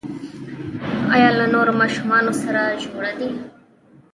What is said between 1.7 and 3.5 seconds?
ماشومانو سره جوړ دي؟